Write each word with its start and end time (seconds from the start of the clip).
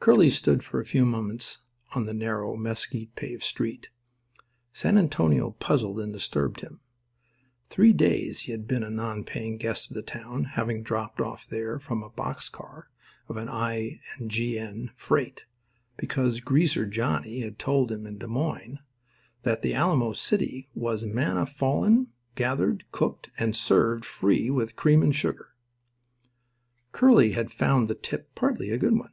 Curly 0.00 0.30
stood 0.30 0.62
for 0.62 0.80
a 0.80 0.86
few 0.86 1.04
moments 1.04 1.58
in 1.94 2.06
the 2.06 2.14
narrow, 2.14 2.56
mesquite 2.56 3.14
paved 3.14 3.42
street. 3.42 3.88
San 4.72 4.96
Antonio 4.96 5.50
puzzled 5.60 6.00
and 6.00 6.10
disturbed 6.14 6.60
him. 6.62 6.80
Three 7.68 7.92
days 7.92 8.40
he 8.42 8.52
had 8.52 8.66
been 8.66 8.82
a 8.82 8.88
non 8.88 9.22
paying 9.22 9.58
guest 9.58 9.90
of 9.90 9.94
the 9.94 10.00
town, 10.02 10.44
having 10.44 10.82
dropped 10.82 11.20
off 11.20 11.46
there 11.46 11.78
from 11.78 12.02
a 12.02 12.08
box 12.08 12.48
car 12.48 12.88
of 13.28 13.36
an 13.36 13.50
I. 13.50 14.00
& 14.08 14.26
G.N. 14.26 14.92
freight, 14.96 15.42
because 15.98 16.40
Greaser 16.40 16.86
Johnny 16.86 17.40
had 17.40 17.58
told 17.58 17.92
him 17.92 18.06
in 18.06 18.16
Des 18.16 18.28
Moines 18.28 18.78
that 19.42 19.60
the 19.60 19.74
Alamo 19.74 20.14
City 20.14 20.70
was 20.74 21.04
manna 21.04 21.44
fallen, 21.44 22.06
gathered, 22.34 22.90
cooked, 22.92 23.28
and 23.36 23.54
served 23.54 24.06
free 24.06 24.48
with 24.48 24.74
cream 24.76 25.02
and 25.02 25.14
sugar. 25.14 25.48
Curly 26.92 27.32
had 27.32 27.52
found 27.52 27.88
the 27.88 27.94
tip 27.94 28.34
partly 28.34 28.70
a 28.70 28.78
good 28.78 28.96
one. 28.98 29.10